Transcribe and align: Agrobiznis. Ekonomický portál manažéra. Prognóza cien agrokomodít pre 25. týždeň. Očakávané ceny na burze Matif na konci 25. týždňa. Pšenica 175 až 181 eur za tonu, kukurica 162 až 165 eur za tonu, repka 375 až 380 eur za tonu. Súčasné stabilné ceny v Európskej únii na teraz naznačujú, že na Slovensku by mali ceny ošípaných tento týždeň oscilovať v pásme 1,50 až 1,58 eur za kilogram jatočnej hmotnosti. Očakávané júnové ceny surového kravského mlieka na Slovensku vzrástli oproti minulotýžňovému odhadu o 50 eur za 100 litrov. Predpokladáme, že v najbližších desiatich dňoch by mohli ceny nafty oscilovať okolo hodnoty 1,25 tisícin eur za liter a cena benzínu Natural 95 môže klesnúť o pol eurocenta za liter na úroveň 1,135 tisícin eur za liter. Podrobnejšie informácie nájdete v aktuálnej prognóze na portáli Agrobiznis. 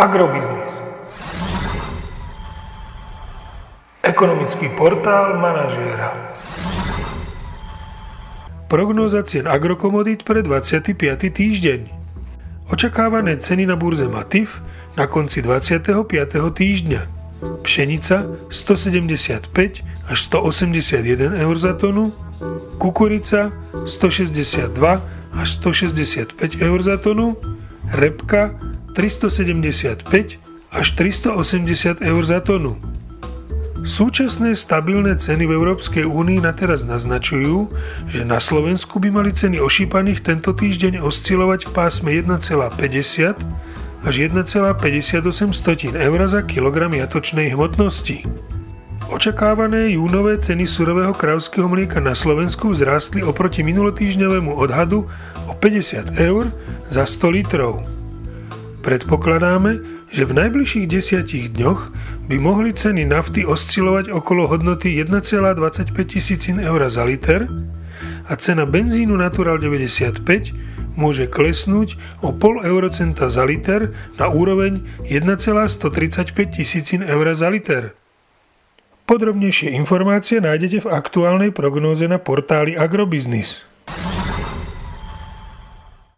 Agrobiznis. 0.00 0.72
Ekonomický 4.00 4.72
portál 4.72 5.36
manažéra. 5.36 6.16
Prognóza 8.64 9.20
cien 9.28 9.44
agrokomodít 9.44 10.24
pre 10.24 10.40
25. 10.40 10.96
týždeň. 11.36 11.80
Očakávané 12.72 13.36
ceny 13.36 13.68
na 13.68 13.76
burze 13.76 14.08
Matif 14.08 14.64
na 14.96 15.04
konci 15.04 15.44
25. 15.44 15.92
týždňa. 16.48 17.00
Pšenica 17.60 18.24
175 18.48 19.52
až 20.08 20.18
181 20.32 21.36
eur 21.36 21.56
za 21.60 21.76
tonu, 21.76 22.08
kukurica 22.80 23.52
162 23.84 24.72
až 25.36 25.48
165 25.60 26.40
eur 26.56 26.78
za 26.80 26.96
tonu, 26.96 27.36
repka 27.92 28.56
375 29.00 30.36
až 30.68 30.86
380 30.92 32.04
eur 32.04 32.20
za 32.20 32.44
tonu. 32.44 32.76
Súčasné 33.80 34.52
stabilné 34.52 35.16
ceny 35.16 35.48
v 35.48 35.56
Európskej 35.56 36.04
únii 36.04 36.44
na 36.44 36.52
teraz 36.52 36.84
naznačujú, 36.84 37.72
že 38.12 38.28
na 38.28 38.36
Slovensku 38.36 39.00
by 39.00 39.08
mali 39.08 39.32
ceny 39.32 39.56
ošípaných 39.56 40.20
tento 40.20 40.52
týždeň 40.52 41.00
oscilovať 41.00 41.64
v 41.64 41.70
pásme 41.72 42.12
1,50 42.12 43.40
až 44.04 44.14
1,58 44.20 45.96
eur 45.96 46.20
za 46.28 46.44
kilogram 46.44 46.92
jatočnej 46.92 47.56
hmotnosti. 47.56 48.28
Očakávané 49.08 49.96
júnové 49.96 50.36
ceny 50.36 50.68
surového 50.68 51.16
kravského 51.16 51.64
mlieka 51.72 52.04
na 52.04 52.12
Slovensku 52.12 52.76
vzrástli 52.76 53.24
oproti 53.24 53.64
minulotýžňovému 53.64 54.60
odhadu 54.60 55.08
o 55.48 55.56
50 55.56 56.20
eur 56.20 56.52
za 56.92 57.08
100 57.08 57.32
litrov. 57.32 57.89
Predpokladáme, 58.80 59.84
že 60.08 60.24
v 60.24 60.32
najbližších 60.40 60.88
desiatich 60.88 61.52
dňoch 61.52 61.92
by 62.32 62.36
mohli 62.40 62.72
ceny 62.72 63.04
nafty 63.04 63.44
oscilovať 63.44 64.08
okolo 64.08 64.48
hodnoty 64.48 64.96
1,25 64.96 65.92
tisícin 66.08 66.56
eur 66.56 66.80
za 66.88 67.04
liter 67.04 67.44
a 68.24 68.32
cena 68.40 68.64
benzínu 68.64 69.12
Natural 69.20 69.60
95 69.60 70.24
môže 70.96 71.28
klesnúť 71.28 72.00
o 72.24 72.32
pol 72.32 72.64
eurocenta 72.64 73.28
za 73.28 73.44
liter 73.44 73.92
na 74.16 74.32
úroveň 74.32 74.80
1,135 75.04 76.32
tisícin 76.48 77.04
eur 77.04 77.36
za 77.36 77.52
liter. 77.52 77.92
Podrobnejšie 79.04 79.76
informácie 79.76 80.40
nájdete 80.40 80.86
v 80.86 80.92
aktuálnej 80.94 81.50
prognóze 81.52 82.08
na 82.08 82.16
portáli 82.16 82.80
Agrobiznis. 82.80 83.69